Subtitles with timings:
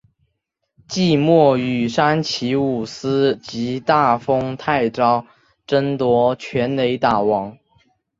[0.87, 5.23] 季末与山崎武司及大丰泰昭
[5.67, 7.55] 争夺全垒打王。